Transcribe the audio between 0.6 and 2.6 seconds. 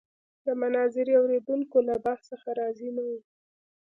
مناظرې اورېدونکي له بحث څخه